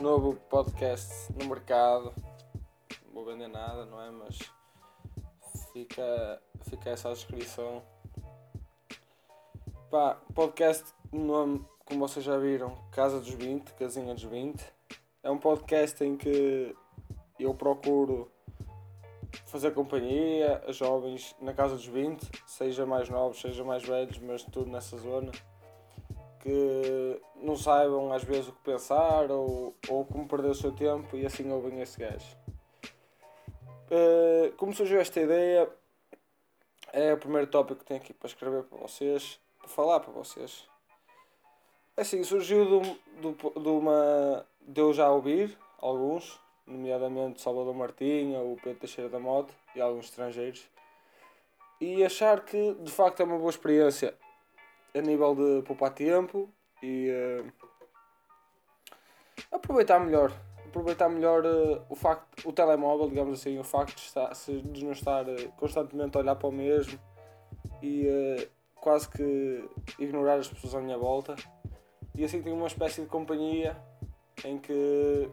[0.00, 2.12] novo podcast no mercado.
[3.06, 4.10] Não vou vender nada, não é?
[4.10, 4.38] Mas
[5.72, 7.82] fica, fica essa descrição.
[9.90, 14.62] Pá, podcast, nome, como vocês já viram, Casa dos 20, Casinha dos 20.
[15.22, 16.76] É um podcast em que
[17.38, 18.30] eu procuro
[19.46, 24.44] fazer companhia a jovens na casa dos 20, seja mais novos, seja mais velhos, mas
[24.44, 25.32] tudo nessa zona
[26.40, 31.16] que não saibam às vezes o que pensar ou, ou como perder o seu tempo
[31.16, 32.36] e assim ouvem esse gajo.
[33.90, 35.68] Uh, como surgiu esta ideia,
[36.92, 40.68] é o primeiro tópico que tenho aqui para escrever para vocês, para falar para vocês.
[41.96, 44.44] É assim, surgiu de, de, de uma.
[44.60, 50.06] de eu já ouvir alguns, nomeadamente Salvador Martinha, o Pedro Teixeira da Moto e alguns
[50.06, 50.68] estrangeiros,
[51.80, 54.14] e achar que de facto é uma boa experiência
[54.96, 56.48] a nível de poupar tempo
[56.82, 57.52] e uh,
[59.52, 60.32] aproveitar melhor.
[60.66, 64.92] Aproveitar melhor uh, o facto, o telemóvel, digamos assim, o facto de, estar, de não
[64.92, 66.98] estar uh, constantemente a olhar para o mesmo
[67.82, 71.36] e quase que ignorar as pessoas à minha volta.
[72.14, 73.76] E assim tenho uma espécie de companhia
[74.44, 75.28] em que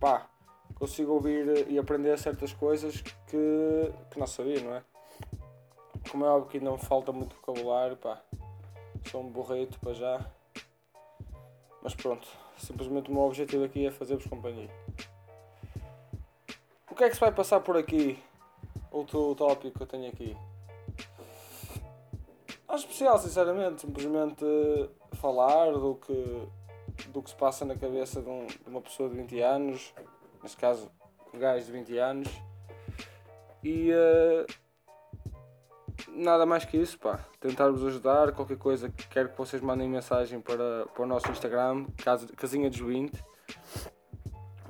[0.00, 0.28] pá,
[0.74, 4.82] consigo ouvir e aprender certas coisas que, que não sabia, não é?
[6.10, 8.20] Como é óbvio que ainda me falta muito vocabulário, pá,
[9.10, 10.26] sou um borreto para já.
[11.82, 14.70] Mas pronto, simplesmente o meu objetivo aqui é fazer-vos companhia.
[16.90, 18.22] O que é que se vai passar por aqui?
[18.90, 20.36] Outro tópico que eu tenho aqui.
[22.68, 24.44] Não especial, sinceramente, simplesmente
[25.14, 26.48] falar do que,
[27.08, 29.94] do que se passa na cabeça de, um, de uma pessoa de 20 anos,
[30.42, 30.90] neste caso,
[31.32, 32.28] um gajo de 20 anos,
[33.62, 34.46] e uh,
[36.14, 37.18] nada mais que isso, pá.
[37.40, 41.86] Tentar-vos ajudar, qualquer coisa, quero que vocês mandem mensagem para, para o nosso Instagram,
[42.36, 43.12] Casinha dos 20.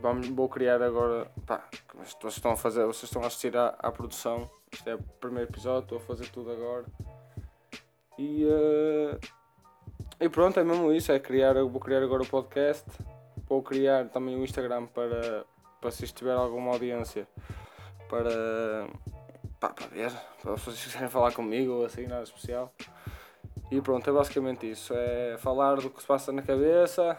[0.00, 3.90] Vamos, vou criar agora, pá, vocês estão a fazer, vocês estão a assistir à, à
[3.90, 4.48] produção.
[4.70, 6.84] Isto é o primeiro episódio, estou a fazer tudo agora.
[8.16, 9.18] E, uh,
[10.20, 12.86] e pronto, é mesmo isso, é criar, vou criar agora o podcast.
[13.48, 15.44] Vou criar também o Instagram para,
[15.80, 17.26] para se tiver alguma audiência
[18.08, 18.86] para
[19.60, 22.72] pá, para ver, para pessoas quiserem falar comigo ou assim, nada especial.
[23.70, 24.94] E pronto, é basicamente isso.
[24.94, 27.16] É falar do que se passa na cabeça,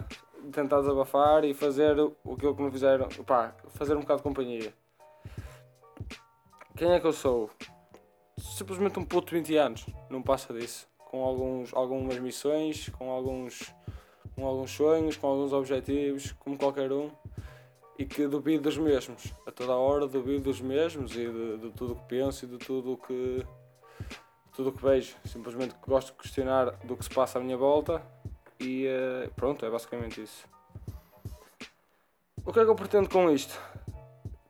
[0.51, 4.73] tentar desabafar e fazer o que me fizeram, pá, fazer um bocado de companhia.
[6.75, 7.49] Quem é que eu sou?
[8.37, 10.87] Simplesmente um puto de 20 anos, não passa disso.
[10.97, 13.73] Com alguns, algumas missões, com alguns,
[14.33, 17.11] com alguns sonhos, com alguns objetivos, como qualquer um
[17.99, 19.33] e que duvido dos mesmos.
[19.45, 22.57] A toda hora duvido dos mesmos e de, de tudo o que penso e de
[22.57, 23.45] tudo o que
[24.55, 25.17] tudo o que vejo.
[25.25, 28.01] Simplesmente gosto de questionar do que se passa à minha volta
[28.57, 30.47] e uh, pronto, é basicamente isso.
[32.45, 33.59] O que é que eu pretendo com isto?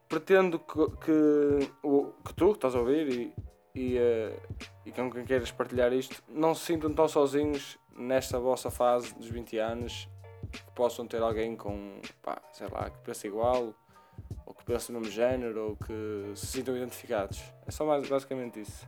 [0.07, 1.71] Pretendo que, que,
[2.25, 3.33] que tu, que estás a ouvir e,
[3.73, 8.69] e, uh, e com quem queiras partilhar isto, não se sintam tão sozinhos nesta vossa
[8.69, 10.07] fase dos 20 anos
[10.51, 13.73] que possam ter alguém com, pá, sei lá, que pense igual,
[14.45, 17.41] ou que pense no mesmo género, ou que se sintam identificados.
[17.67, 18.87] É só mais basicamente isso.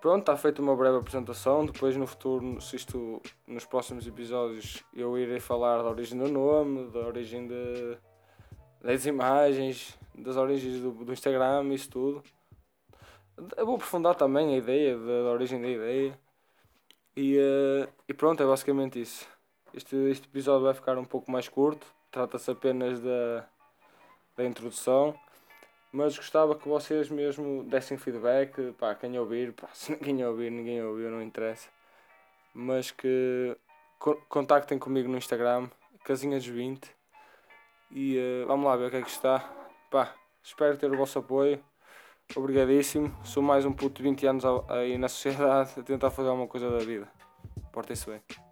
[0.00, 1.66] Pronto, está feita uma breve apresentação.
[1.66, 6.90] Depois, no futuro, se isto, nos próximos episódios, eu irei falar da origem do nome,
[6.90, 7.98] da origem de,
[8.80, 12.22] das imagens, das origens do, do Instagram, isso tudo.
[13.56, 16.18] Eu vou aprofundar também a ideia, da, da origem da ideia.
[17.14, 19.28] E, uh, e pronto, é basicamente isso.
[19.72, 23.46] Este, este episódio vai ficar um pouco mais curto, trata-se apenas da,
[24.36, 25.14] da introdução,
[25.92, 30.82] mas gostava que vocês mesmo dessem feedback, pá, quem ouvir, pá, se ninguém ouvir, ninguém
[30.82, 31.68] ouviu, não interessa,
[32.52, 33.56] mas que
[34.28, 35.68] contactem comigo no Instagram,
[36.04, 36.88] casinhas20,
[37.92, 39.40] e uh, vamos lá ver o que é que está.
[39.90, 41.62] Pá, espero ter o vosso apoio.
[42.36, 43.12] Obrigadíssimo.
[43.24, 46.70] Sou mais um puto de 20 anos aí na sociedade a tentar fazer alguma coisa
[46.70, 47.08] da vida.
[47.72, 48.49] Portem-se bem.